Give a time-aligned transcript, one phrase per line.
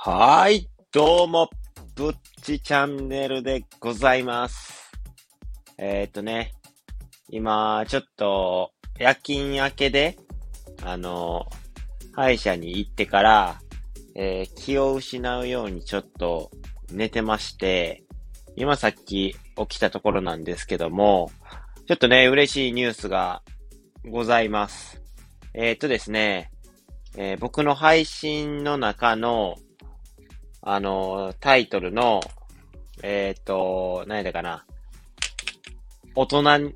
[0.00, 1.50] はい、どうも、
[1.96, 4.92] ぶっちチャンネルでございます。
[5.76, 6.52] えー、っとね、
[7.30, 10.16] 今、ちょっと、夜勤明けで、
[10.84, 11.46] あの、
[12.14, 13.60] 歯医者に行ってから、
[14.14, 16.52] えー気を失うようにちょっと
[16.92, 18.04] 寝てまして、
[18.54, 21.32] 今さっき起きたところなんですけども、
[21.88, 23.42] ちょっとね、嬉しいニュースが
[24.08, 25.02] ございます。
[25.54, 26.52] えー、っとですね、
[27.16, 29.56] えー僕の配信の中の、
[30.70, 32.20] あの、タイトルの、
[33.02, 34.66] えっ、と、何だかな。
[36.14, 36.74] 大人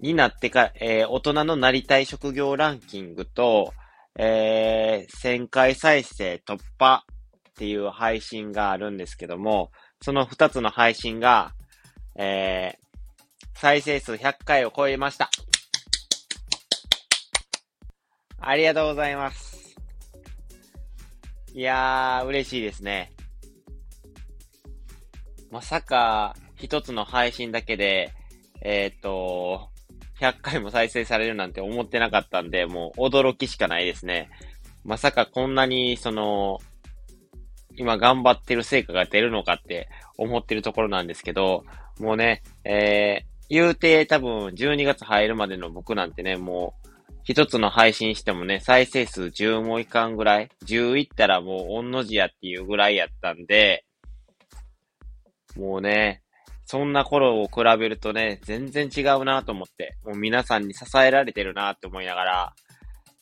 [0.00, 3.74] になってか、えー大人のなりたい職業ランキングと、
[4.18, 7.04] えー1000回再生突破
[7.50, 11.52] っていう配信があるんですけども、その2つの配信が、
[12.16, 12.90] えー
[13.54, 15.28] 再生数100回を超えました。
[18.38, 19.49] ありがとうございます。
[21.52, 23.12] いやー、嬉しいですね。
[25.50, 28.12] まさか、一つの配信だけで、
[28.62, 29.68] えっ、と、
[30.20, 34.30] 100回も再生されるなんて思ってなかったんで、もう驚きしかないですね。
[34.84, 36.60] まさかこんなに、その、
[37.76, 41.64] 今頑張ってる成果が出るのかって思ってるところなんですけど、
[41.98, 46.89] もうね、えー、言うて多分12月入るまでの僕なんてね、もう、
[47.24, 53.84] 一つの配信してもね、再生数10もいかんぐらい、10いったらもう御の字やっていうぐらいやったんで、
[55.56, 56.22] もうね、
[56.64, 62.54] そんな頃を比べるとね、全然違うなと思って、もう皆さんに支えられてるなって思いながら、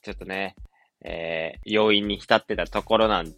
[0.03, 0.55] ちょっとね、
[1.05, 3.35] えー、要因に浸ってたところなん、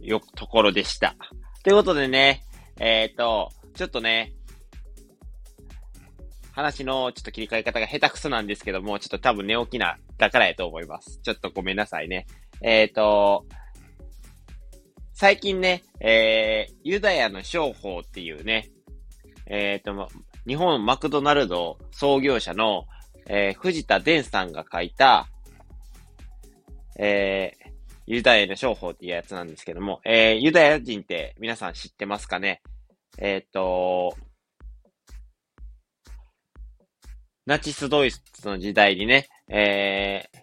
[0.00, 1.16] よ、ところでした。
[1.62, 2.44] ということでね、
[2.78, 4.32] えっ、と、ちょっとね、
[6.54, 11.18] 話のちょっと切り替え方が下手くそなんですけども、ちょっと多分寝起きな、だからやと思います。
[11.22, 12.26] ちょっとごめんなさいね。
[12.62, 13.44] えっ、と、
[15.12, 18.70] 最近ね、えー、ユダヤの商法っていうね、
[19.46, 20.08] えっ、と、
[20.46, 22.84] 日本マクドナルド創業者の、
[23.26, 25.28] えー藤田伝さんが書いた、
[26.98, 27.70] えー、
[28.06, 32.62] ユダヤの商法っていうやつなんですけども、えー、ユダヤ人って皆さん知ってますかね？
[33.18, 34.14] えっ、と、
[37.46, 40.38] ナチスドイツの時代にね、えー、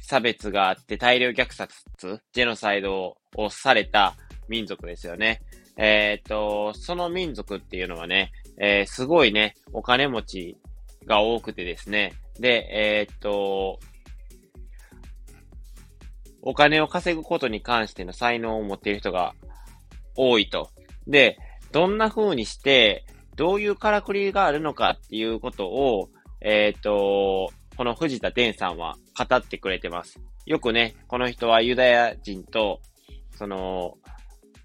[0.00, 1.74] 差別があって大量虐殺、
[2.32, 4.14] ジェノサイドをされた
[4.48, 5.42] 民族ですよね。
[5.76, 10.56] えっ、と、その民族っていうのはね、えーすごいね、お金持ち
[11.04, 13.78] が多くてですね、で、えっ、と、
[16.40, 19.34] お金を稼ぐことに関しての才能を持っている人が
[20.16, 20.70] 多いと。
[21.06, 21.38] で、
[21.70, 23.04] どんな風にして、
[23.36, 26.08] どういうからくりがあるのかっていうことを、
[26.40, 30.20] えっ、と、この藤田伝さんは語ってくれてます。
[30.44, 32.80] よくね、この人はユダヤ人と、
[33.36, 33.96] その、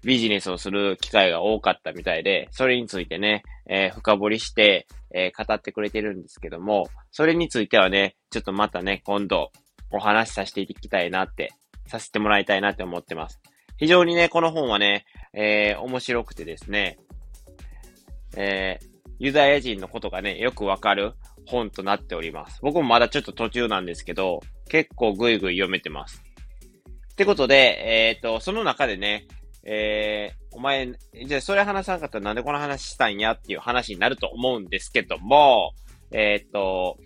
[0.04, 9.50] ビジネスをする機会が多かったみたいで、それについてね、えー深掘りして、えー語ってくれてるんですけども、それについてはね、ちょっとまたね、今度
[9.90, 11.52] お話しさせていきたいなって、
[11.86, 13.40] させてもらいたいなって思ってます。
[13.78, 16.98] 非常にね、この本はね、えー面白くてですね、
[18.38, 21.14] えーユダヤ人のことがね、よくわかる
[21.46, 22.60] 本となっております。
[22.62, 26.22] 僕もまだちょっと途中なんですけど、結構ぐいぐい読めてます。
[27.12, 29.26] ってことで、えっ、と、その中でね、
[29.64, 30.92] えー、お前、
[31.26, 35.72] じゃあそれ話さなかったらなんでこの話したんやっていう話になると思うんですけども、
[36.12, 36.96] えっ、と、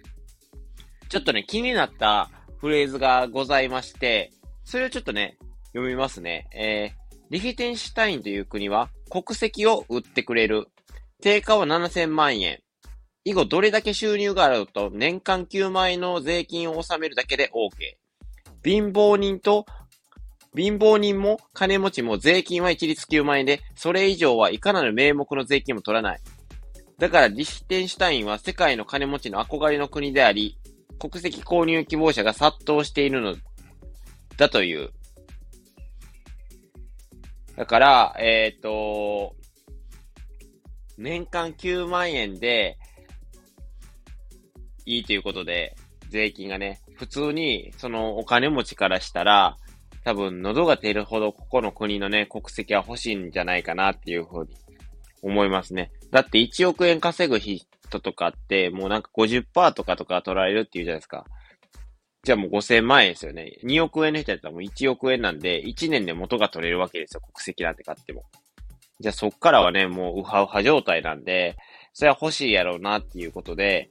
[1.09, 4.31] ちょっとね、気になったフレーズがございまして、
[4.64, 5.38] それをちょっとね、
[5.72, 6.47] 読みますね。
[6.54, 10.69] えー、リヒテンシュタインという国は国籍を売ってくれる。
[11.22, 12.59] 定価は7000万円。
[13.25, 17.71] 以後どれだけ収入があると年間9万円の税金を納めるだけで OK。
[18.65, 19.65] 貧乏人と
[20.55, 26.21] 貧乏人も金持ちも税金は一律9万円で、それ以上はいかなる名目の税金も取らない。
[26.99, 30.59] だからリヒテンシュタインは世界の金持ちの憧れの国であり、
[30.99, 33.35] 国籍購入希望者が殺到しているの
[34.37, 34.91] だという。
[37.56, 39.35] だから、えっ、と、
[40.99, 42.79] 年間9万円で
[44.87, 45.77] いいということで、
[46.09, 49.56] 税金がね、普通にそのお金持ちからしたら、
[50.05, 54.50] 多分喉が出るほどここの国のね、国籍は欲しいんじゃないかなっていうふうに
[55.23, 55.93] 思いますね。
[56.11, 57.65] だって1億円稼ぐ人
[58.00, 61.25] とかって、もうなんか50%とかとか取られるっていうじゃないですか。
[62.25, 63.59] じゃあもう5000万円ですよね。
[63.65, 67.21] 2億円の人やったらもう1億円なんで、1年で元が取れるわけですよ。
[67.21, 68.25] 国籍なんて買っても。
[69.00, 71.56] じゃあそっからはね、もうウハウハ状態なんで、
[71.93, 73.91] それは欲しいやろうなっていうことで、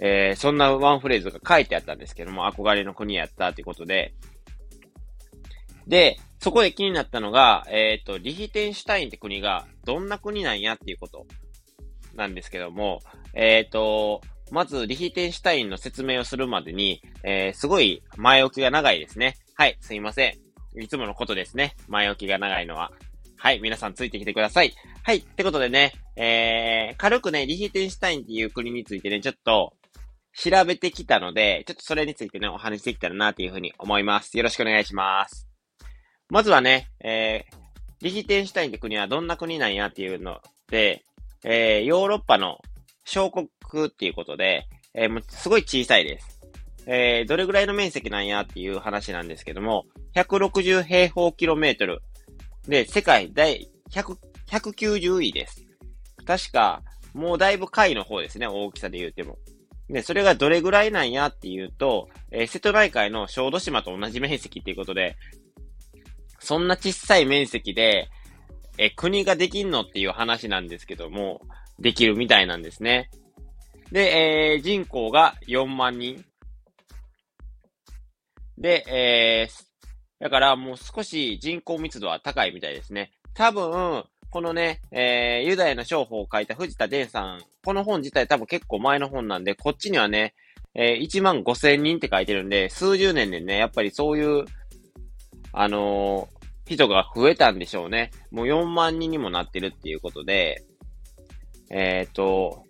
[0.00, 4.14] えー、そんなワンフレーズが書いてあったんですけども、憧れの国やったっていうことで、
[5.86, 11.26] で、そこで気になったのが、えっ、ー、と、リヒテンシュタインって国がどんな国なんやっていうこと
[12.14, 13.00] なんですけども、
[13.34, 14.20] えっ、ー、と、
[14.50, 19.36] まず、リヒテンシュタインの説明をするまでに、えー、すごい前置きが長いですね。
[19.54, 20.80] はい、すいません。
[20.80, 21.74] いつものことですね。
[21.88, 22.92] 前置きが長いのは。
[23.40, 24.74] はい、皆さんついてきてください。
[25.04, 29.74] はい、ってことでね、えー、軽くね、リヒテンシュタインっていう国についてね、ちょっと、
[30.34, 34.36] 調べてきたので、ちょっとそれについてね、お話しできたらなっていうふうに思います。
[34.36, 35.48] よろしくお願いします。
[36.28, 37.56] まずはね、えー、
[38.02, 41.04] リヒテンシュタインって国はどんな国なんやっていうので、
[41.44, 42.58] えー、ヨーロッパの
[43.04, 43.48] 小国
[43.86, 46.40] っていうことで、えー、もうすごい小さいです。
[46.86, 52.00] えー、どれぐらいの面積なんやっていう話なんですけども、160平方キロメートル。
[52.68, 54.16] で、世界第100、
[54.50, 55.64] 190位です。
[56.26, 56.82] 確か、
[57.14, 59.38] もうだいぶ下位の方ですね、大きさで言うても。
[59.88, 65.16] で、それがどれぐらいなんやっていうと、えー、瀬戸内海の小豆島と同じ面積っていうことで、
[66.40, 68.10] そんな小さい面積で、
[68.76, 71.40] え、国ができんのっていう話なんですけども、
[71.80, 73.10] できるみたいなんですね。
[73.90, 76.22] で、えー、人口が4万人。
[78.58, 79.67] で、えー、
[80.20, 83.12] だからもう少し人口密度は高いみたいですね。
[83.34, 90.34] 多分、このね、えー、ユダヤの商法を書いた藤田伝さん、この本自体多分結構前の本なんで、こっちにはね、
[90.74, 94.44] えー、1万5千人って書いてるんで、数十年でね、やっぱりそういう
[95.52, 98.10] あのー、人が増えたんでしょうね。
[98.30, 100.64] もう4万人にもなってるっていうことで、
[101.70, 102.64] えっ、ー、と、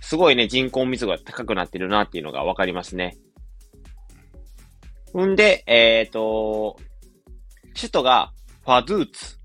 [0.00, 3.16] すごいね、人口密度が高くなってるなっていうのがわかりますね。
[5.16, 6.76] んで、えっ、ー、と、
[7.74, 8.32] 首都が
[8.64, 9.38] ファドーツ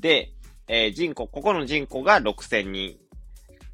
[0.00, 0.32] で、
[0.68, 2.96] えー、人口、ここの人口が6000人。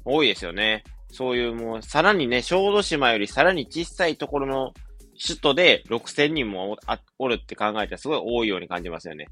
[0.05, 0.83] 多いですよね。
[1.11, 4.73] そういうもう、さらにね、小豆島よりさらに小さいところの
[5.21, 6.77] 首都で6000人も
[7.17, 9.27] おるって考えたらすごい多いように感じますよね。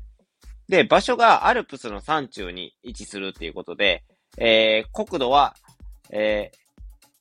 [0.67, 4.03] で、場所がアルプスの山中に位置するっていうことで、
[4.37, 5.53] えー、国土は、
[6.09, 6.57] えー、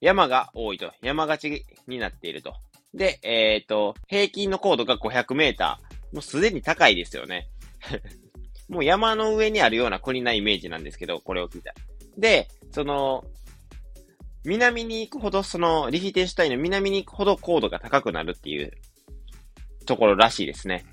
[0.00, 0.90] 山が多いと。
[1.02, 2.54] 山がちになっていると。
[2.94, 6.14] で、えっ、ー、と、平均の高度が500メーター。
[6.14, 7.48] もうすでに高いですよね。
[8.68, 11.74] もう山の上にあるような国なイメージなんですけど、これを聞いた。
[12.18, 13.24] で、その、
[14.44, 18.72] 南に行くほど、その、リヒテンシュタインの南に行くほど高度が高くなるっていう
[19.86, 20.84] ところらしいですね。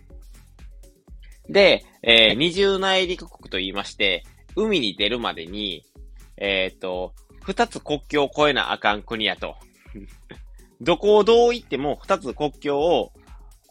[1.50, 4.24] で、えー、二重内陸国と言いまして、
[4.56, 5.84] 海に出るまでに、
[6.38, 9.56] えっ、ー、と、二つ国境を越えなあかん国やと。
[10.81, 13.12] どこをどう行っても二つ国境を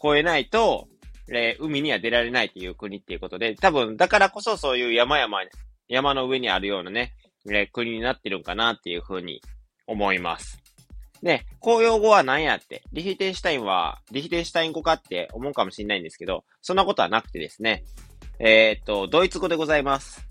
[0.02, 0.88] 越えないと、
[1.30, 5.38] えー、海には出られないという国っていうことで、多分、だからこそそういう山々、
[5.88, 7.14] 山の上にあるようなね、
[7.46, 9.42] えー、国になってるんかなっていうふうに
[9.86, 10.62] 思います。
[11.22, 17.84] で、公用語は何やって、リヒテンシュタインは、リヒテンシュタイン語かって思うかもしれないんですけど、そんなことはなくてですね、
[18.38, 20.28] えー、っと、ドイツ語でございます。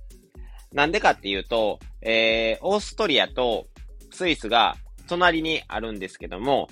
[0.71, 3.67] なんでかっていうと、えー、オーストリアと
[4.11, 4.75] スイスが
[5.07, 6.67] 隣にあるんですけども、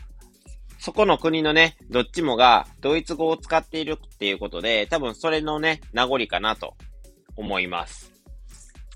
[0.77, 6.75] そこの国のね、どっちもがドイツ語を使っているっていうことで、多分それのね、名残かなと
[7.35, 8.11] 思います。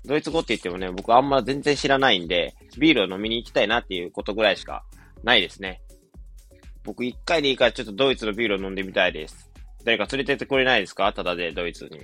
[0.04, 4.84] ドイツ語って言ってもね、僕あんま全然知らないんで、ビールを飲みに行きたいなっていうことぐらいしか
[5.24, 5.82] ないですね。
[6.84, 9.50] 僕一回でいいからちょっとドイツのビールを飲んでみたいです。
[9.84, 11.12] 誰か連れてってくれないですか？
[11.12, 12.00] ただでドイツに。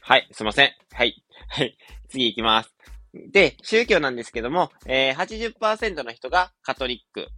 [0.00, 0.70] はい、すいません。
[0.92, 1.24] はい。
[1.48, 1.76] はい。
[2.08, 2.76] 次行きます。
[3.30, 7.28] で、宗教なんですけども、えー、80%の人がカトリック。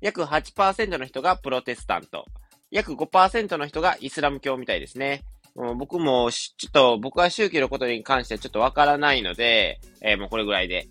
[0.00, 2.24] 約8%の人がプロテスタント。
[2.70, 5.22] 約5%の人がイスラム教みたいですね。
[5.54, 10.88] もう僕も、ちょっと、僕は宗教のことに関してはちょっとわからないので、えー、もうこれぐらいで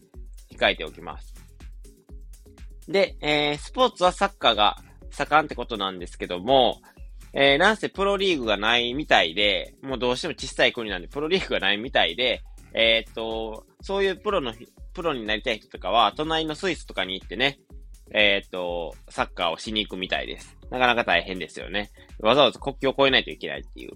[0.55, 1.33] 控えておきます。
[2.87, 4.77] で、えー、スポーツはサッカーが
[5.09, 6.81] 盛んってことなんですけども、
[7.33, 14.53] えー、なんせプロリーグがないみたいで、もうどうしても小さい国なんでプロリーグがないみたいで、えー、っと、そういうプロの、
[14.93, 17.59] プロになりたい人とかは、隣のスイスとかに行ってね、
[18.13, 20.57] えー、っと、サッカーをしに行くみたいです。
[20.69, 21.91] なかなか大変ですよね。
[22.19, 23.91] わざわざ国境を越えないといけないっていう。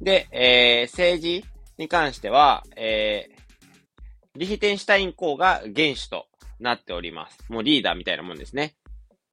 [0.00, 1.44] で、えー、政治
[1.78, 6.26] に関しては、えー、リヒテンシュタイン公が元首と
[6.58, 7.38] なっております。
[7.48, 8.74] もうリーダーみたいなもんですね。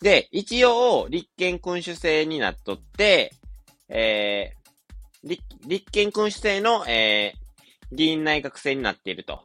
[0.01, 3.33] で、一応、立憲君主制になっとって、
[3.89, 7.40] えー、立憲君主制の、えー、
[7.91, 9.43] 議員内閣制になっていると。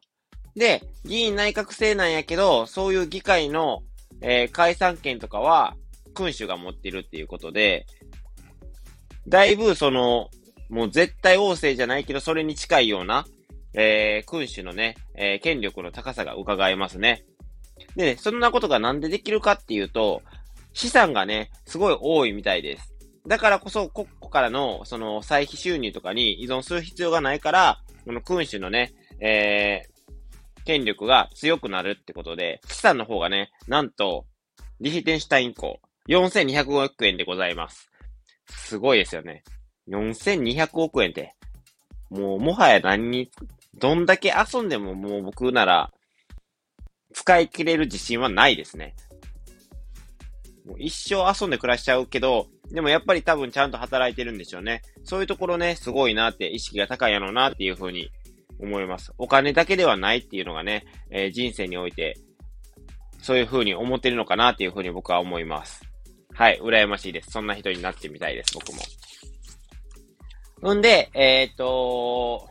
[0.55, 3.83] で、議員内閣制なんやけど、そういう議会の、
[4.23, 5.77] えー、解散権とかは、
[6.15, 7.87] 君主が持っているっていうことで、
[9.29, 10.31] だいぶその、
[10.69, 13.27] もう絶対王政じゃないけど、それに近いような、
[13.75, 17.25] えー、君主のね、えー、権力の高さが伺えますね。
[17.95, 20.23] で、そんなことがなんでできるかっていうと、
[20.73, 22.96] 資産がね、すごい多いみたいです。
[23.27, 34.27] だからこそ国庫からのその歳費収入とかに依存する必要がないから、この君主のね、えー、権力が強くなるってことで、資産の方がね、なんと、
[34.81, 37.91] リヒテンシュタイン港、4200億円でございます。
[38.49, 39.43] すごいですよね。
[39.89, 41.35] 4200億円って。
[42.11, 43.31] もう、もはや何に、
[43.79, 45.93] どんだけ遊んでももう僕なら、
[47.13, 48.95] 使い切れる自信はないですね。
[50.67, 54.83] もう一生遊んで暮らしちゃうけど、でもやっぱり多分ちゃんと働いてるんでしょうね。
[55.05, 58.11] そういうところね、すごいなって、意識が高いやろうなっていうふうに
[58.59, 59.13] 思います。
[59.19, 62.19] お金だけではないっていうのがね、えー、人生において、
[63.21, 65.83] そういうふうに思ってるのかなっていうふうに僕は思います。
[66.33, 67.31] はい、羨ましいです。
[67.31, 68.73] そんな人になってみたいです、僕
[70.63, 70.75] も。
[70.75, 72.51] んで、えっ、と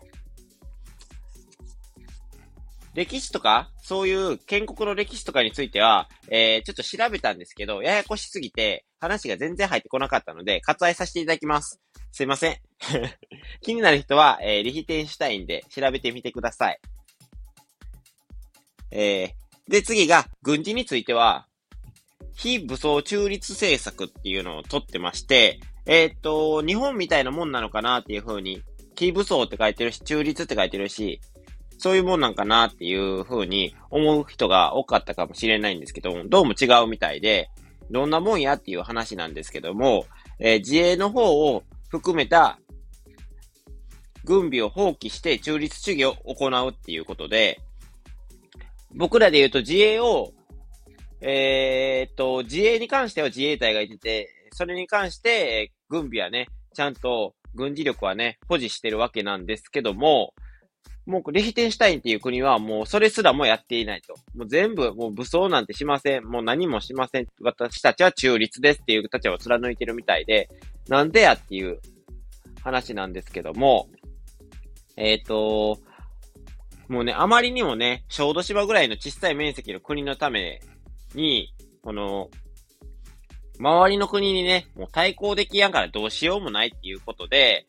[2.96, 11.80] 歴史とか、そういう建国の歴史とかについては、えー、ちょっと調べたんですけど、ややこしすぎて、話が全然入ってこなかったので、割愛させていただきます。
[12.12, 12.58] すいません。
[13.62, 16.80] 気になる人は、えー、リヒテンシュタインで調べてみてください。
[18.92, 21.48] えー、で、次が、軍事については、
[22.36, 28.62] 非武装中立政策っていうのを取ってまして、えー、っと、日本みたいなもんなのかなっていう風に、
[28.96, 31.20] 非武装って書いてるし、中立って書いてるし、
[31.78, 37.50] そういうもんなんかなっていう風に思う人が多かったかもしれないんですけどどうも違うみたいで、
[37.92, 40.06] どんなもんやっていう話なんですけども、
[40.40, 42.60] えー、自衛の方を含めた
[44.24, 47.62] 軍備を放棄して中立主義を行うっていうことで、
[48.94, 50.32] 僕らで言うと自衛を、
[51.22, 60.34] えー、っと、自衛に関しては自衛隊がいてて、それに関して軍備はね、ちゃんと軍事力はね、保持してるわけなんですけども、
[61.06, 64.16] もうレヒテンシュタインっていう国はもうそれすらもやっていないと。
[64.36, 66.26] もう全部もう武装なんてしません。
[66.26, 67.28] もう何もしません。
[67.42, 70.50] 私たちは中立ですっていう立場を貫いてるみたいで、
[70.88, 71.80] なんでやっていう
[72.64, 73.88] 話なんですけども、
[74.98, 75.80] えっ、ー、と、
[76.88, 80.62] もうね、あまりにもね、小豆島ぐらいの小さい面積の国のため
[81.14, 82.30] に、この、
[83.60, 87.66] 周りの国にね、もう対抗できやんからどうしようもないっていうことで、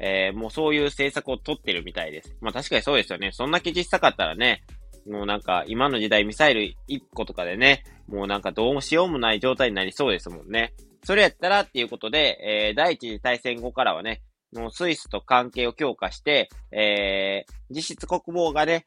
[0.00, 2.36] えー、もうそういう政策を取ってるみたいです。
[2.40, 3.30] まあ確かにそうですよね。
[3.32, 4.62] そんだけ小さかったらね、
[5.08, 10.74] もうなんか今の時代ミサイル1個とかでね、もうなんかどうしようもない状態になりそうですもんね。
[11.04, 18.86] それやったらっていうことで、えー、第一次大戦後からはね、もうスイスと関係を強化して、えー、実質国防がね、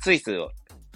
[0.00, 0.32] スイス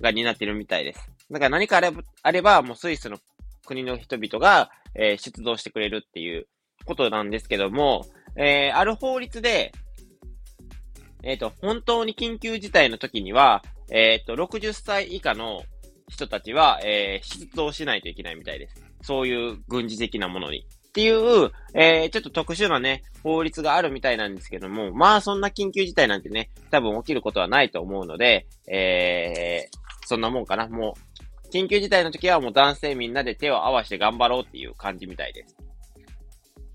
[0.01, 1.11] が担ってるみたいです。
[1.31, 3.19] だから何かあれば、あればもうスイスの
[3.67, 6.47] 国の人々が、えー、出動してくれるっていう
[6.85, 8.05] ことなんですけども、
[8.37, 9.73] えー、ある法律で、
[11.23, 15.63] えっ、ー、と、本当に緊急事態の時には、えっ、ー、と、60歳以下の
[16.09, 18.85] 人たちは、えー、出動しないといけないみたいです。
[19.03, 20.67] そういう軍事的なものに。
[20.89, 30.69] っていう、えー、ちょっと特殊なね、法律があるみたいなんですけども、まあそんな緊急事態なんてね、多分起きることはないと思うので、えー、そんなもんかな。
[30.69, 35.57] もう、緊急事態の時はもう男性みんなで手を合わせて頑張ろうっていう感じみたいです。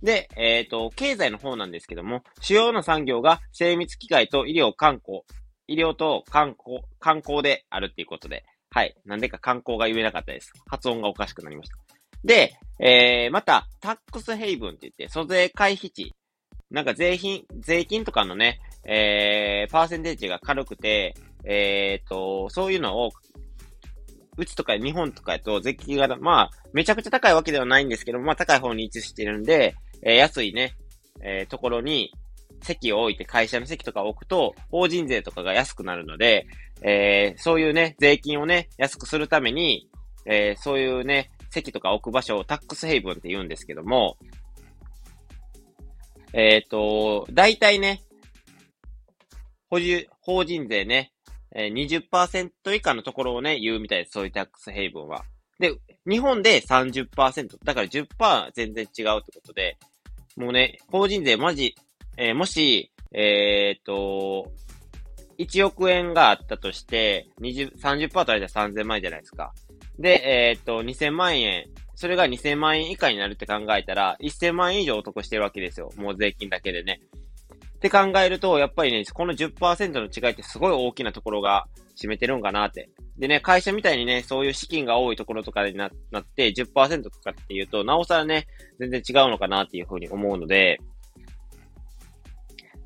[0.01, 5.21] で、えっ、ー、と、経済の方なんですけども、主要な産業が精密機械と医療観光、
[5.67, 8.95] 医療と観光、観光であるっていうことで、はい。
[9.05, 10.53] なんでか観光が言えなかったです。
[10.67, 11.75] 発音がおかしくなりました。
[12.23, 16.15] で、えー、また、タックスヘイブンって言って、租税回避地。
[16.69, 23.11] なんか税金、税金とかのね、えー、パーセンテージが軽くて、えー、と、そういうのを
[24.39, 30.75] うちとか日本とかやと税金が、まあ、めちゃくちゃ高いわけではないんですけど、まあ高い方に位置してるんで、えー、安いね、
[31.21, 32.11] えー、ところに
[32.61, 36.47] 席を置いて会社の席とか置くと、法人税とかが安くなるので、
[36.81, 39.89] えー、そういうね、税金をね、安くするために、
[40.25, 44.17] えー、そういうね、席とか置く場所をタックスヘイブンって言うんですけども、
[46.33, 48.01] えっ、ー、と、大体ね、
[49.69, 49.79] 法
[50.45, 51.11] 人税ね、
[51.55, 54.11] えー、20%以下のところをね、言うみたいです。
[54.11, 55.23] そういうタックスヘイブンは。
[55.59, 55.75] で、
[56.07, 57.57] 日本で30%。
[57.63, 59.77] だから10%全然違うってことで、
[60.37, 61.75] もうね、法人税マジ、
[62.17, 64.51] えー、もし、えー、っと、
[65.37, 69.53] 1億円があったとして、20、30%とあれじゃ3000万円じゃないですか。
[69.97, 75.91] で、えー、っと、2000万円、それが2000万円以下になるって考えたら、1000万円以上お得してるわけですよ。
[75.97, 77.01] もう税金だけでね。
[77.79, 82.89] って考えると、やっぱりね、この10%の違いってすごい大きなところが占めてるんかなって。
[83.17, 85.91] でね、会社みたいにね、そういう資金が多いところとかになっ
[86.35, 88.47] て10%とかっていうと、なおさらね、
[88.79, 90.77] 全然違うのかなっていうふうに思うので、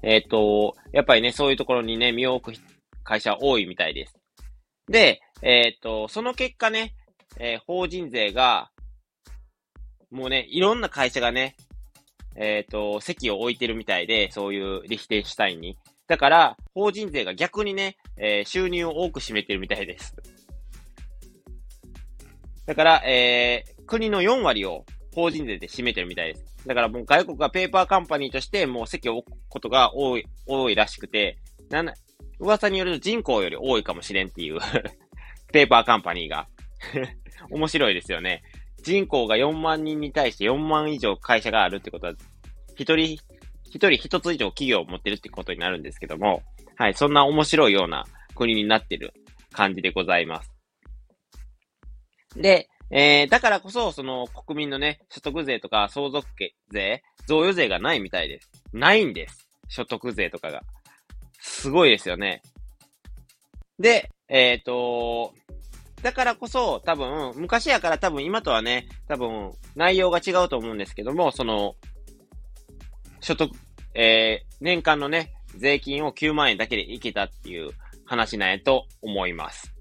[0.04, 2.58] えっ、ー、と、やっぱりね、そういうところにね、身を置く
[3.04, 4.14] 会社多いみたいです。
[4.88, 6.94] で、えっ、ー、と、その結果ね、
[7.40, 8.70] えー、法人税が、
[10.12, 11.56] もうね、いろんな会社がね、
[12.36, 15.78] えっ、ー、と、席を置いてるみたいで、そういうリヒテンシュタインに。
[16.08, 20.16] だから、法人税が逆にね、えー、収入を多く占めてるみたいです。
[22.66, 26.68] だから、えー、国の4割を法人税で占めてるみたいです。
[26.68, 31.38] だからもう外国がペーパーカンパニーとしてもう席を置くことが多い、多いらしくて、
[31.70, 31.84] な、
[32.40, 34.60] 噂によると人口より多いかもしれんっていう
[35.52, 36.48] ペーパーカンパニーが
[37.52, 38.44] 面白いですよね。
[38.84, 42.14] 人口が4万人に対して4万以上会社があるってことは、
[42.76, 43.18] 一人、
[43.66, 46.44] 一人一つ以上企業を持ってるってことになるんですけども、
[46.76, 49.14] はい、そんな面白いような国になってる
[49.52, 50.52] 感じでございます。
[52.36, 56.28] で、えー、だからこそ、その国民のね、所得税とか相続
[56.72, 58.52] 税、贈与税がないみたいです。
[58.74, 59.48] ないんです。
[59.70, 60.62] 所得税とかが。
[61.40, 62.42] すごいですよね。
[63.80, 65.34] で、えっ、ー、と、
[66.04, 71.76] だからこそ、多分、昔やから多分今とはね、多分、内容が違うと思うんですけども、その、
[73.22, 73.50] 所得、
[73.96, 77.72] えー、年間のね、税金を9万円だけでいけたっていう
[78.04, 79.74] 話なんやと思います。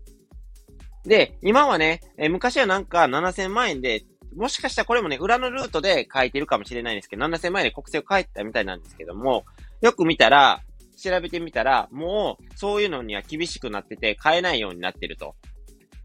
[1.04, 4.04] で、今はね、えー、昔はなんか7000万円で、
[4.36, 9.44] もしかしたらこれもね、裏のルートで書いてるかもしれないんですけど、7000万円で国税を書いてたみたいなんですけども、
[9.80, 10.62] よく見たら、
[10.96, 15.34] 調べてみたら、もう、そういうのには厳しくなってて、買えないようになってると。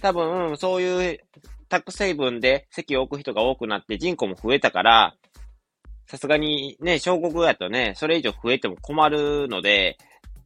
[0.01, 1.19] 多分、そういう
[1.69, 5.15] タック成分で席を置く人が多くなって人口も増えたから、
[6.05, 9.97] さすがにね、小国やとね、それ以上増えても困るので、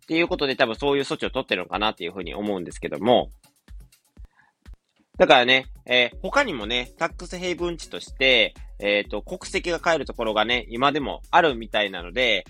[0.03, 3.31] っていうことで多分そういう措置を取ってるのかなっていうふうに思うんですけども、
[5.17, 12.45] だからね、えー、他にもね、タックスヘイブン地として、えっ、ー、と、国籍が変えるところがね、今でもあるみたいなので、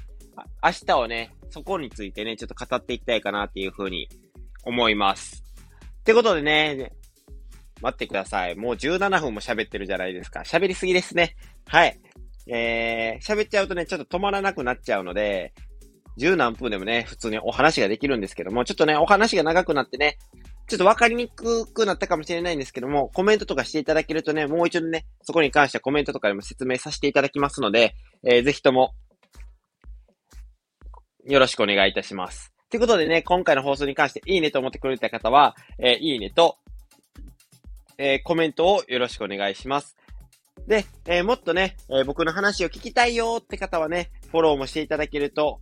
[0.63, 4.08] 明日はね、そこについてね、ちょっと語っていきたいかなっていうふうに
[4.63, 5.43] 思います。
[6.01, 6.91] ってことでね、
[7.81, 8.55] 待ってください。
[8.55, 10.41] もう17分も喋ってるじゃないですか。
[10.41, 11.36] 喋りすぎですね。
[11.67, 12.00] はい。
[12.48, 15.53] えー、喋っちゃうとね、ちょっと止まらなくなっちゃうので、
[16.18, 20.18] 十何分でもね、普通にお話ができるんですけども、ちょっとね、お話が長くなってね、
[20.68, 28.94] ちょっとわかりにくくなったかもしれないんですけども、コメントとかしていただけるとね、もう一度ね、そこに関してはコメントとかでも説明させていただきますので、えー、ぜひとも、
[31.27, 32.50] よろしくお願いいたします。
[32.72, 36.55] ということでね、今回の放送に関していいねと思ってくれた方は、えー、いいねと、
[37.98, 39.98] えー、コメントをよろしくお願いします。
[40.68, 45.60] で、えー、もっとね、え僕の話を聞きたいよって方はね、フォローもしていただけると、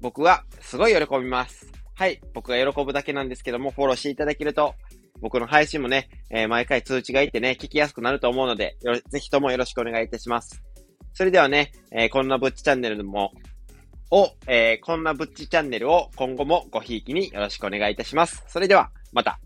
[0.00, 1.70] 僕はすごい喜びます。
[1.94, 4.74] はい、僕が喜ぶだけなんですけども、フォローしていただけると、
[5.20, 8.78] 僕の配信もね、え毎回通知がいてね、聞きやすくなると思うので、
[9.10, 10.62] ぜひともよろしくお願いいたします。
[11.12, 13.32] それではね、えこんなぶっちチャンネルも
[14.10, 18.44] を、えー、こんなぶっちチャンネルを今後もごひいきによろしくお願いいたします。
[18.48, 19.38] それでは、また。